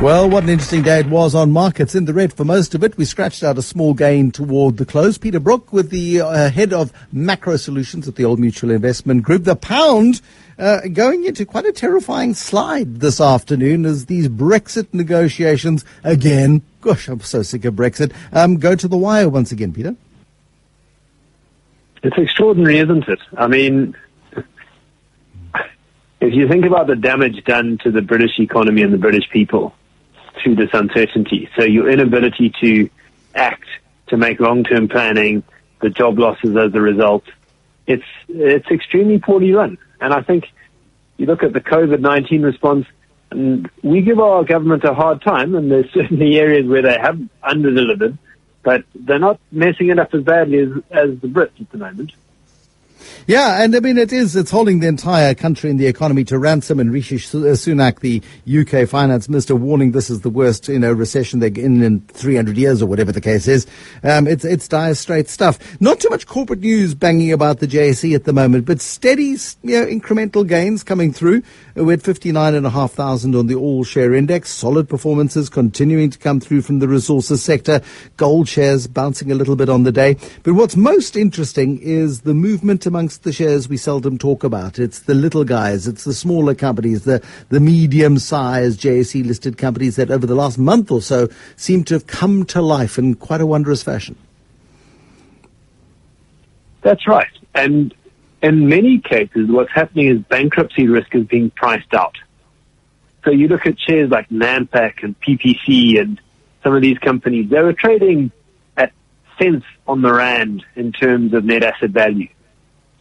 Well, 0.00 0.30
what 0.30 0.44
an 0.44 0.48
interesting 0.48 0.82
day 0.82 1.00
it 1.00 1.08
was 1.08 1.34
on 1.34 1.50
markets. 1.50 1.96
In 1.96 2.04
the 2.04 2.14
red 2.14 2.32
for 2.32 2.44
most 2.44 2.72
of 2.76 2.84
it, 2.84 2.96
we 2.96 3.04
scratched 3.04 3.42
out 3.42 3.58
a 3.58 3.62
small 3.62 3.94
gain 3.94 4.30
toward 4.30 4.76
the 4.76 4.86
close. 4.86 5.18
Peter 5.18 5.40
Brooke 5.40 5.72
with 5.72 5.90
the 5.90 6.20
uh, 6.20 6.50
head 6.50 6.72
of 6.72 6.92
macro 7.10 7.56
solutions 7.56 8.06
at 8.06 8.14
the 8.14 8.24
Old 8.24 8.38
Mutual 8.38 8.70
Investment 8.70 9.24
Group. 9.24 9.42
The 9.42 9.56
pound 9.56 10.20
uh, 10.56 10.82
going 10.92 11.24
into 11.24 11.44
quite 11.44 11.66
a 11.66 11.72
terrifying 11.72 12.34
slide 12.34 13.00
this 13.00 13.20
afternoon 13.20 13.84
as 13.84 14.06
these 14.06 14.28
Brexit 14.28 14.86
negotiations 14.94 15.84
again. 16.04 16.62
Gosh, 16.80 17.08
I'm 17.08 17.18
so 17.20 17.42
sick 17.42 17.64
of 17.64 17.74
Brexit. 17.74 18.12
Um, 18.32 18.58
go 18.58 18.76
to 18.76 18.86
the 18.86 18.96
wire 18.96 19.28
once 19.28 19.50
again, 19.50 19.72
Peter. 19.72 19.96
It's 22.04 22.16
extraordinary, 22.16 22.78
isn't 22.78 23.08
it? 23.08 23.18
I 23.36 23.48
mean, 23.48 23.96
if 26.20 26.34
you 26.34 26.46
think 26.46 26.66
about 26.66 26.86
the 26.86 26.94
damage 26.94 27.42
done 27.44 27.78
to 27.82 27.90
the 27.90 28.00
British 28.00 28.38
economy 28.38 28.82
and 28.82 28.92
the 28.92 28.98
British 28.98 29.28
people, 29.30 29.74
through 30.48 30.66
this 30.66 30.72
uncertainty. 30.72 31.48
So 31.56 31.64
your 31.64 31.90
inability 31.90 32.52
to 32.60 32.88
act, 33.34 33.66
to 34.08 34.16
make 34.16 34.40
long-term 34.40 34.88
planning, 34.88 35.42
the 35.80 35.90
job 35.90 36.18
losses 36.18 36.56
as 36.56 36.74
a 36.74 36.80
result, 36.80 37.24
it's, 37.86 38.04
it's 38.28 38.68
extremely 38.70 39.18
poorly 39.18 39.52
run. 39.52 39.78
And 40.00 40.12
I 40.12 40.22
think 40.22 40.46
you 41.16 41.26
look 41.26 41.42
at 41.42 41.52
the 41.52 41.60
COVID-19 41.60 42.44
response, 42.44 42.86
and 43.30 43.68
we 43.82 44.00
give 44.00 44.18
our 44.20 44.44
government 44.44 44.84
a 44.84 44.94
hard 44.94 45.22
time, 45.22 45.54
and 45.54 45.70
there's 45.70 45.90
certainly 45.94 46.38
areas 46.38 46.66
where 46.66 46.82
they 46.82 46.98
have 46.98 47.20
under-delivered, 47.42 48.16
but 48.62 48.84
they're 48.94 49.18
not 49.18 49.40
messing 49.52 49.88
it 49.88 49.98
up 49.98 50.14
as 50.14 50.22
badly 50.22 50.58
as, 50.60 50.68
as 50.90 51.20
the 51.20 51.28
Brits 51.28 51.60
at 51.60 51.70
the 51.70 51.78
moment. 51.78 52.12
Yeah, 53.26 53.62
and 53.62 53.74
I 53.74 53.80
mean, 53.80 53.98
it 53.98 54.12
is, 54.12 54.36
it's 54.36 54.50
holding 54.50 54.80
the 54.80 54.88
entire 54.88 55.34
country 55.34 55.70
and 55.70 55.78
the 55.78 55.86
economy 55.86 56.24
to 56.24 56.38
ransom. 56.38 56.80
And 56.80 56.92
Rishi 56.92 57.18
Sunak, 57.18 58.00
the 58.00 58.22
UK 58.48 58.88
finance 58.88 59.28
minister, 59.28 59.54
warning 59.54 59.92
this 59.92 60.08
is 60.08 60.22
the 60.22 60.30
worst, 60.30 60.68
you 60.68 60.78
know, 60.78 60.92
recession 60.92 61.40
they're 61.40 61.48
in 61.48 61.82
in 61.82 62.00
300 62.08 62.56
years 62.56 62.80
or 62.82 62.86
whatever 62.86 63.12
the 63.12 63.20
case 63.20 63.48
is. 63.48 63.66
Um, 64.02 64.26
it's, 64.26 64.44
it's 64.44 64.68
dire 64.68 64.94
straight 64.94 65.28
stuff. 65.28 65.58
Not 65.80 66.00
too 66.00 66.08
much 66.08 66.26
corporate 66.26 66.60
news 66.60 66.94
banging 66.94 67.32
about 67.32 67.60
the 67.60 67.66
JSE 67.66 68.14
at 68.14 68.24
the 68.24 68.32
moment, 68.32 68.64
but 68.64 68.80
steady, 68.80 69.36
you 69.62 69.80
know, 69.80 69.86
incremental 69.86 70.46
gains 70.46 70.82
coming 70.82 71.12
through. 71.12 71.42
We're 71.74 71.94
at 71.94 72.02
59,500 72.02 73.38
on 73.38 73.46
the 73.46 73.54
all 73.54 73.84
share 73.84 74.14
index. 74.14 74.50
Solid 74.50 74.88
performances 74.88 75.48
continuing 75.48 76.10
to 76.10 76.18
come 76.18 76.40
through 76.40 76.62
from 76.62 76.78
the 76.78 76.88
resources 76.88 77.42
sector. 77.42 77.80
Gold 78.16 78.48
shares 78.48 78.86
bouncing 78.86 79.30
a 79.30 79.34
little 79.34 79.56
bit 79.56 79.68
on 79.68 79.84
the 79.84 79.92
day. 79.92 80.16
But 80.42 80.54
what's 80.54 80.76
most 80.76 81.16
interesting 81.16 81.78
is 81.80 82.22
the 82.22 82.34
movement 82.34 82.86
amongst 83.08 83.22
the 83.22 83.32
shares 83.32 83.70
we 83.70 83.78
seldom 83.78 84.18
talk 84.18 84.44
about. 84.44 84.78
It's 84.78 84.98
the 84.98 85.14
little 85.14 85.42
guys, 85.42 85.88
it's 85.88 86.04
the 86.04 86.12
smaller 86.12 86.54
companies, 86.54 87.04
the, 87.04 87.24
the 87.48 87.58
medium 87.58 88.18
sized 88.18 88.80
JSE 88.80 89.24
listed 89.24 89.56
companies 89.56 89.96
that 89.96 90.10
over 90.10 90.26
the 90.26 90.34
last 90.34 90.58
month 90.58 90.90
or 90.90 91.00
so 91.00 91.30
seem 91.56 91.84
to 91.84 91.94
have 91.94 92.06
come 92.06 92.44
to 92.44 92.60
life 92.60 92.98
in 92.98 93.14
quite 93.14 93.40
a 93.40 93.46
wondrous 93.46 93.82
fashion. 93.82 94.14
That's 96.82 97.08
right. 97.08 97.30
And 97.54 97.94
in 98.42 98.68
many 98.68 98.98
cases, 98.98 99.48
what's 99.48 99.72
happening 99.72 100.08
is 100.08 100.18
bankruptcy 100.28 100.86
risk 100.86 101.14
is 101.14 101.24
being 101.24 101.48
priced 101.48 101.94
out. 101.94 102.18
So 103.24 103.30
you 103.30 103.48
look 103.48 103.64
at 103.64 103.80
shares 103.80 104.10
like 104.10 104.28
Nampak 104.28 105.02
and 105.02 105.18
PPC 105.18 105.98
and 105.98 106.20
some 106.62 106.76
of 106.76 106.82
these 106.82 106.98
companies, 106.98 107.48
they 107.48 107.62
were 107.62 107.72
trading 107.72 108.32
at 108.76 108.92
cents 109.40 109.64
on 109.86 110.02
the 110.02 110.12
rand 110.12 110.62
in 110.76 110.92
terms 110.92 111.32
of 111.32 111.46
net 111.46 111.64
asset 111.64 111.88
value. 111.88 112.28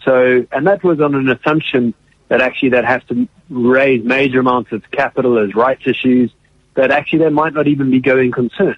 So, 0.03 0.45
and 0.51 0.67
that 0.67 0.83
was 0.83 0.99
on 1.01 1.15
an 1.15 1.29
assumption 1.29 1.93
that 2.29 2.41
actually 2.41 2.69
that 2.69 2.85
has 2.85 3.03
to 3.05 3.27
raise 3.49 4.03
major 4.03 4.39
amounts 4.39 4.71
of 4.71 4.89
capital 4.91 5.37
as 5.39 5.55
rights 5.55 5.83
issues, 5.85 6.31
that 6.75 6.91
actually 6.91 7.19
there 7.19 7.31
might 7.31 7.53
not 7.53 7.67
even 7.67 7.89
be 7.89 7.99
going 7.99 8.31
concerns. 8.31 8.77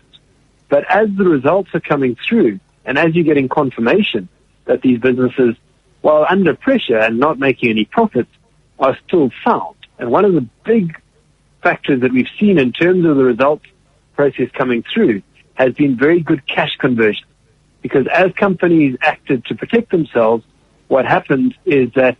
But 0.70 0.86
as 0.90 1.10
the 1.18 1.26
results 1.26 1.70
are 1.74 1.80
coming 1.80 2.16
through, 2.28 2.60
and 2.86 2.98
as 2.98 3.16
you're 3.16 3.26
getting 3.26 3.50
confirmation 3.50 4.30
that 4.66 4.82
these 4.82 5.00
businesses, 5.00 5.56
while 6.02 6.26
under 6.30 6.56
pressure 6.56 6.98
and 6.98 7.20
not 7.20 7.40
making 7.40 7.70
any 7.70 7.86
profits, 7.86 8.30
are 8.80 8.98
still 9.06 9.32
sound. 9.44 9.76
And 9.98 10.12
one 10.12 10.26
of 10.26 10.34
the 10.34 10.48
big 10.64 11.00
factors 11.62 12.02
that 12.02 12.14
we've 12.14 12.30
seen 12.40 12.58
in 12.58 12.72
terms 12.72 13.06
of 13.06 13.18
the 13.18 13.24
results 13.24 13.66
process 14.16 14.50
coming 14.54 14.84
through 14.94 15.22
has 15.56 15.74
been 15.74 15.98
very 15.98 16.22
good 16.22 16.48
cash 16.48 16.76
conversion. 16.78 17.26
Because 17.82 18.08
as 18.08 18.32
companies 18.34 18.98
acted 19.02 19.46
to 19.46 19.56
protect 19.56 19.92
themselves, 19.92 20.44
what 20.90 21.06
happens 21.06 21.54
is 21.66 21.92
that 21.96 22.18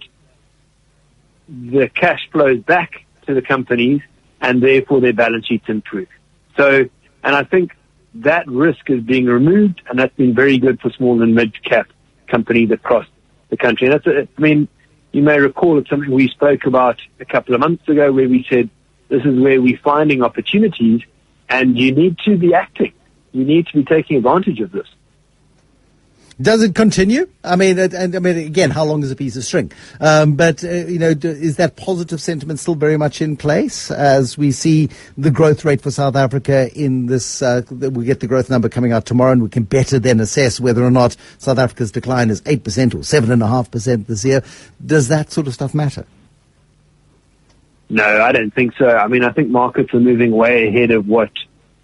the 1.50 1.90
cash 1.90 2.30
flows 2.32 2.62
back 2.62 3.04
to 3.26 3.34
the 3.34 3.42
companies 3.42 4.02
and 4.40 4.64
therefore 4.64 5.02
their 5.02 5.12
balance 5.12 5.48
sheets 5.48 5.66
improve. 5.68 6.08
So, 6.56 6.88
and 7.24 7.36
I 7.36 7.44
think 7.44 7.72
that 8.16 8.48
risk 8.48 8.90
is 8.90 9.02
being 9.02 9.26
removed 9.26 9.82
and 9.90 10.00
that's 10.00 10.16
been 10.16 10.34
very 10.34 10.60
good 10.60 10.80
for 10.80 10.92
small 10.92 11.22
and 11.22 11.36
mid 11.36 11.62
cap 11.64 11.88
companies 12.28 12.70
across 12.72 13.08
the 13.50 13.58
country. 13.58 13.88
And 13.88 13.96
that's, 13.96 14.08
a, 14.08 14.28
I 14.38 14.42
mean, 14.42 14.68
you 15.12 15.24
may 15.24 15.40
recall 15.40 15.80
it's 15.80 15.90
something 15.90 16.12
we 16.12 16.28
spoke 16.28 16.66
about 16.66 17.02
a 17.20 17.26
couple 17.26 17.56
of 17.56 17.62
months 17.62 17.90
ago 17.90 18.12
where 18.12 18.30
we 18.30 18.46
said 18.48 18.70
this 19.10 19.26
is 19.26 19.40
where 19.40 19.60
we're 19.60 19.80
finding 19.80 20.22
opportunities 20.22 21.02
and 21.50 21.78
you 21.78 21.92
need 21.92 22.20
to 22.20 22.38
be 22.38 22.54
acting. 22.54 22.94
You 23.32 23.46
need 23.46 23.66
to 23.68 23.78
be 23.78 23.84
taking 23.84 24.18
advantage 24.18 24.60
of 24.60 24.72
this. 24.72 24.88
Does 26.42 26.64
it 26.64 26.74
continue? 26.74 27.28
I 27.44 27.58
mean, 27.58 27.78
and 27.78 28.16
I 28.16 28.20
mean, 28.20 28.38
again, 28.38 28.70
how 28.70 28.86
long 28.86 29.04
is 29.04 29.12
a 29.12 29.16
piece 29.16 29.36
of 29.36 29.44
string? 29.44 29.74
Um, 30.00 30.36
but 30.36 30.64
uh, 30.64 30.70
you 30.70 30.98
know, 30.98 31.10
is 31.10 31.58
that 31.58 31.76
positive 31.76 32.22
sentiment 32.22 32.60
still 32.60 32.76
very 32.76 32.96
much 32.96 33.22
in 33.22 33.36
place 33.36 33.92
as 33.92 34.38
we 34.38 34.54
see 34.54 34.90
the 35.18 35.32
growth 35.32 35.66
rate 35.66 35.82
for 35.82 35.92
South 35.92 36.16
Africa 36.16 36.70
in 36.74 37.08
this? 37.08 37.42
Uh, 37.42 37.64
we 37.70 38.06
get 38.06 38.22
the 38.22 38.28
growth 38.28 38.50
number 38.50 38.70
coming 38.70 38.94
out 38.94 39.06
tomorrow, 39.06 39.34
and 39.34 39.44
we 39.44 39.50
can 39.50 39.64
better 39.64 40.00
then 40.00 40.22
assess 40.22 40.62
whether 40.62 40.82
or 40.82 40.92
not 40.92 41.18
South 41.40 41.58
Africa's 41.58 41.92
decline 41.92 42.30
is 42.30 42.42
eight 42.46 42.64
percent 42.64 42.96
or 42.96 43.04
seven 43.04 43.32
and 43.32 43.44
a 43.44 43.48
half 43.48 43.70
percent 43.70 44.08
this 44.08 44.24
year. 44.24 44.42
Does 44.86 45.10
that 45.10 45.34
sort 45.34 45.48
of 45.48 45.54
stuff 45.54 45.74
matter? 45.74 46.06
No, 47.90 48.22
I 48.22 48.32
don't 48.32 48.54
think 48.54 48.76
so. 48.78 48.88
I 48.88 49.08
mean, 49.08 49.26
I 49.26 49.32
think 49.34 49.50
markets 49.50 49.94
are 49.94 50.00
moving 50.00 50.32
way 50.32 50.70
ahead 50.70 50.92
of 50.92 51.06
what 51.06 51.32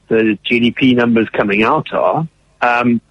the 0.08 0.38
GDP 0.50 0.96
numbers 0.96 1.28
coming 1.30 1.64
out 1.64 1.92
are. 1.92 2.26
Um, 2.62 3.02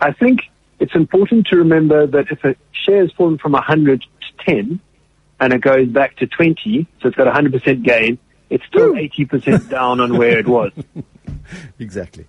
I 0.00 0.12
think 0.12 0.47
it's 0.78 0.94
important 0.94 1.46
to 1.48 1.56
remember 1.56 2.06
that 2.06 2.30
if 2.30 2.44
a 2.44 2.54
share 2.72 3.02
has 3.02 3.12
fallen 3.12 3.38
from 3.38 3.52
100 3.52 4.02
to 4.02 4.44
10 4.44 4.80
and 5.40 5.52
it 5.52 5.60
goes 5.60 5.88
back 5.88 6.16
to 6.16 6.26
20, 6.26 6.86
so 7.00 7.08
it's 7.08 7.16
got 7.16 7.32
100% 7.32 7.82
gain, 7.82 8.18
it's 8.50 8.64
still 8.66 8.92
hmm. 8.92 8.98
80% 8.98 9.68
down 9.68 10.00
on 10.00 10.16
where 10.16 10.38
it 10.38 10.48
was. 10.48 10.72
Exactly. 11.78 12.26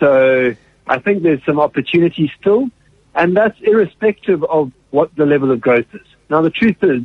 So 0.00 0.54
I 0.86 0.98
think 0.98 1.22
there's 1.22 1.44
some 1.44 1.60
opportunity 1.60 2.30
still, 2.40 2.68
and 3.14 3.36
that's 3.36 3.58
irrespective 3.60 4.44
of 4.44 4.72
what 4.90 5.14
the 5.16 5.26
level 5.26 5.50
of 5.50 5.60
growth 5.60 5.86
is. 5.92 6.06
Now, 6.30 6.42
the 6.42 6.50
truth 6.50 6.76
is, 6.82 7.02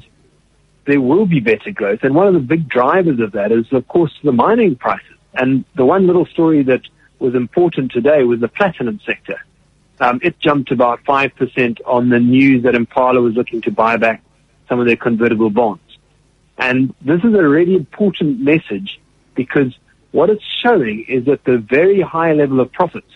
there 0.85 1.01
will 1.01 1.25
be 1.25 1.39
better 1.39 1.72
growth, 1.72 1.99
and 2.03 2.16
one 2.16 2.28
of 2.28 2.33
the 2.33 2.39
big 2.39 2.67
drivers 2.67 3.19
of 3.19 3.33
that 3.33 3.51
is, 3.51 3.72
of 3.72 3.88
course, 3.88 4.11
the 4.23 4.31
mining 4.31 4.75
prices. 4.75 5.17
And 5.33 5.66
the 5.75 5.85
one 5.85 6.07
little 6.07 6.25
story 6.25 6.63
that 6.63 6.81
was 7.19 7.35
important 7.35 7.91
today 7.91 8.23
was 8.23 8.39
the 8.39 8.47
platinum 8.47 8.99
sector. 9.05 9.39
Um, 9.99 10.19
it 10.23 10.39
jumped 10.39 10.71
about 10.71 11.03
5% 11.03 11.81
on 11.85 12.09
the 12.09 12.19
news 12.19 12.63
that 12.63 12.75
Impala 12.75 13.21
was 13.21 13.33
looking 13.33 13.61
to 13.61 13.71
buy 13.71 13.97
back 13.97 14.23
some 14.67 14.79
of 14.79 14.85
their 14.85 14.95
convertible 14.95 15.49
bonds. 15.49 15.81
And 16.57 16.93
this 17.01 17.19
is 17.23 17.33
a 17.33 17.47
really 17.47 17.75
important 17.75 18.39
message 18.39 18.99
because 19.35 19.73
what 20.11 20.29
it's 20.29 20.43
showing 20.63 21.05
is 21.07 21.25
that 21.25 21.43
the 21.43 21.57
very 21.57 22.01
high 22.01 22.33
level 22.33 22.59
of 22.59 22.71
profits 22.71 23.11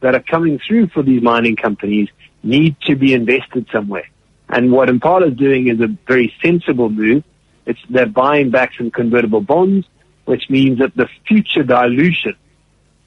that 0.00 0.14
are 0.14 0.22
coming 0.22 0.58
through 0.66 0.88
for 0.88 1.02
these 1.02 1.22
mining 1.22 1.56
companies 1.56 2.08
need 2.42 2.76
to 2.82 2.96
be 2.96 3.12
invested 3.14 3.66
somewhere. 3.72 4.08
And 4.48 4.72
what 4.72 4.88
Impala 4.88 5.28
is 5.28 5.36
doing 5.36 5.68
is 5.68 5.80
a 5.80 5.88
very 6.06 6.34
sensible 6.42 6.88
move. 6.88 7.22
It's 7.66 7.78
they're 7.88 8.06
buying 8.06 8.50
back 8.50 8.72
some 8.76 8.90
convertible 8.90 9.40
bonds, 9.40 9.86
which 10.24 10.48
means 10.48 10.78
that 10.78 10.96
the 10.96 11.08
future 11.28 11.62
dilution 11.62 12.34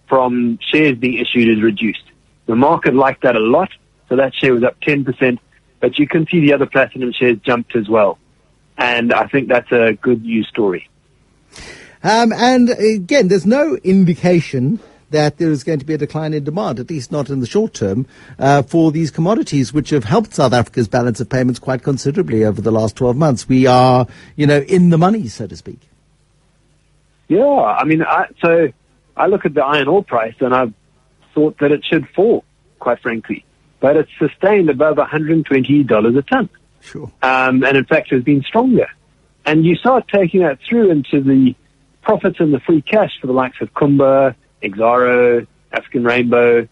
from 0.07 0.59
shares 0.61 0.97
being 0.97 1.17
issued 1.17 1.49
is 1.49 1.61
reduced. 1.61 2.03
The 2.45 2.55
market 2.55 2.93
liked 2.93 3.23
that 3.23 3.35
a 3.35 3.39
lot, 3.39 3.69
so 4.09 4.15
that 4.17 4.33
share 4.35 4.53
was 4.53 4.63
up 4.63 4.79
10%, 4.81 5.39
but 5.79 5.97
you 5.97 6.07
can 6.07 6.27
see 6.27 6.41
the 6.41 6.53
other 6.53 6.65
platinum 6.65 7.11
shares 7.13 7.37
jumped 7.45 7.75
as 7.75 7.87
well. 7.87 8.19
And 8.77 9.13
I 9.13 9.27
think 9.27 9.47
that's 9.47 9.71
a 9.71 9.93
good 9.93 10.23
news 10.23 10.47
story. 10.47 10.89
Um, 12.03 12.33
and 12.33 12.69
again, 12.69 13.29
there's 13.29 13.45
no 13.45 13.77
indication 13.83 14.79
that 15.11 15.37
there 15.37 15.51
is 15.51 15.63
going 15.63 15.79
to 15.79 15.85
be 15.85 15.93
a 15.93 15.97
decline 15.97 16.33
in 16.33 16.43
demand, 16.43 16.79
at 16.79 16.89
least 16.89 17.11
not 17.11 17.29
in 17.29 17.39
the 17.39 17.45
short 17.45 17.73
term, 17.73 18.05
uh, 18.39 18.61
for 18.63 18.91
these 18.91 19.11
commodities, 19.11 19.71
which 19.71 19.91
have 19.91 20.03
helped 20.03 20.33
South 20.33 20.53
Africa's 20.53 20.87
balance 20.87 21.21
of 21.21 21.29
payments 21.29 21.59
quite 21.59 21.83
considerably 21.83 22.43
over 22.43 22.61
the 22.61 22.71
last 22.71 22.95
12 22.97 23.15
months. 23.15 23.47
We 23.47 23.67
are, 23.67 24.07
you 24.35 24.47
know, 24.47 24.59
in 24.61 24.89
the 24.89 24.97
money, 24.97 25.27
so 25.27 25.47
to 25.47 25.55
speak. 25.55 25.79
Yeah, 27.29 27.45
I 27.45 27.85
mean, 27.85 28.01
I, 28.01 28.25
so 28.41 28.69
I 29.15 29.27
look 29.27 29.45
at 29.45 29.53
the 29.53 29.63
iron 29.63 29.87
ore 29.87 30.03
price 30.03 30.35
and 30.39 30.53
I've 30.53 30.73
thought 31.33 31.57
that 31.59 31.71
it 31.71 31.83
should 31.85 32.07
fall, 32.09 32.43
quite 32.79 33.01
frankly. 33.01 33.45
But 33.79 33.97
it's 33.97 34.11
sustained 34.17 34.69
above 34.69 34.97
$120 34.97 36.17
a 36.17 36.21
ton. 36.21 36.49
Sure. 36.81 37.11
Um, 37.21 37.63
and 37.63 37.77
in 37.77 37.85
fact 37.85 38.11
has 38.11 38.23
been 38.23 38.43
stronger. 38.43 38.87
And 39.45 39.65
you 39.65 39.75
start 39.75 40.07
taking 40.07 40.41
that 40.41 40.59
through 40.67 40.91
into 40.91 41.21
the 41.21 41.55
profits 42.01 42.39
and 42.39 42.53
the 42.53 42.59
free 42.59 42.81
cash 42.81 43.11
for 43.19 43.27
the 43.27 43.33
likes 43.33 43.57
of 43.61 43.73
Kumba, 43.73 44.35
Exxaro, 44.61 45.47
African 45.71 46.03
Rainbow, 46.03 46.67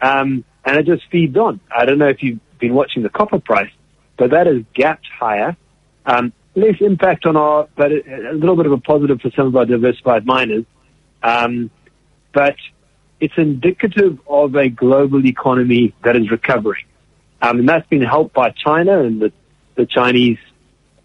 um, 0.00 0.44
and 0.64 0.76
it 0.76 0.86
just 0.86 1.04
feeds 1.10 1.36
on. 1.36 1.60
I 1.74 1.84
don't 1.84 1.98
know 1.98 2.08
if 2.08 2.22
you've 2.22 2.40
been 2.58 2.74
watching 2.74 3.02
the 3.02 3.08
copper 3.08 3.38
price, 3.38 3.70
but 4.16 4.30
that 4.30 4.46
has 4.46 4.62
gapped 4.74 5.06
higher. 5.18 5.56
Um, 6.04 6.32
less 6.54 6.76
impact 6.80 7.26
on 7.26 7.36
our, 7.36 7.68
but 7.76 7.92
a, 7.92 8.30
a, 8.30 8.34
little 8.34 8.56
bit 8.56 8.66
of 8.66 8.72
a 8.72 8.78
positive 8.78 9.20
for 9.20 9.30
some 9.32 9.46
of 9.46 9.56
our 9.56 9.66
diversified 9.66 10.26
miners. 10.26 10.64
Um, 11.22 11.70
but 12.32 12.56
it's 13.20 13.34
indicative 13.36 14.18
of 14.28 14.54
a 14.56 14.68
global 14.68 15.24
economy 15.24 15.94
that 16.04 16.16
is 16.16 16.30
recovering. 16.30 16.84
Um, 17.40 17.60
and 17.60 17.68
that's 17.68 17.86
been 17.88 18.02
helped 18.02 18.34
by 18.34 18.50
China 18.50 19.02
and 19.02 19.20
the, 19.20 19.32
the 19.74 19.86
Chinese 19.86 20.38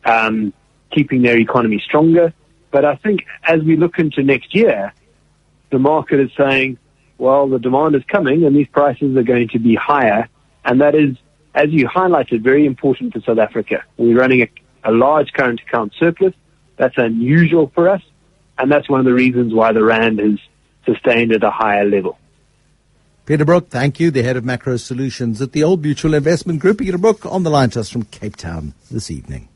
um, 0.06 0.54
keeping 0.92 1.22
their 1.22 1.38
economy 1.38 1.82
stronger. 1.86 2.34
But 2.72 2.86
I 2.86 2.96
think 2.96 3.26
as 3.44 3.62
we 3.62 3.76
look 3.76 4.00
into 4.00 4.24
next 4.24 4.56
year, 4.56 4.94
the 5.72 5.80
market 5.80 6.20
is 6.20 6.32
saying, 6.38 6.78
well, 7.18 7.48
the 7.48 7.60
demand 7.60 7.96
is 7.96 8.04
coming 8.08 8.46
and 8.46 8.56
these 8.56 8.68
prices 8.68 9.16
are 9.16 9.24
going 9.24 9.50
to 9.50 9.60
be 9.60 9.76
higher. 9.76 10.28
And 10.66 10.82
that 10.82 10.96
is, 10.96 11.18
as 11.54 11.70
you 11.70 11.88
highlighted, 11.88 12.42
very 12.42 12.66
important 12.66 13.14
for 13.14 13.22
South 13.22 13.38
Africa. 13.38 13.84
We're 13.98 14.18
running 14.18 14.42
a, 14.42 14.50
a 14.84 14.92
large 14.92 15.32
current 15.34 15.62
account 15.62 15.94
surplus. 16.00 16.34
That's 16.78 16.98
unusual 16.98 17.72
for 17.76 17.90
us. 17.90 18.02
And 18.58 18.72
that's 18.72 18.90
one 18.90 19.00
of 19.00 19.06
the 19.06 19.14
reasons 19.14 19.54
why 19.54 19.72
the 19.72 19.84
Rand 19.84 20.20
has 20.20 20.40
sustained 20.86 21.32
at 21.32 21.44
a 21.44 21.52
higher 21.52 21.86
level. 21.86 22.18
Peter 23.26 23.46
Brooke, 23.46 23.70
thank 23.70 24.00
you, 24.00 24.12
the 24.12 24.24
head 24.24 24.36
of 24.36 24.44
macro 24.44 24.78
solutions 24.78 25.42
at 25.42 25.52
the 25.52 25.64
Old 25.64 25.84
Mutual 25.84 26.14
Investment 26.14 26.60
Group. 26.60 26.80
Peter 26.80 26.98
Brooke 26.98 27.26
on 27.26 27.44
the 27.44 27.50
line 27.50 27.70
to 27.72 27.80
us 27.80 27.90
from 27.90 28.04
Cape 28.06 28.36
Town 28.36 28.74
this 28.90 29.12
evening. 29.12 29.48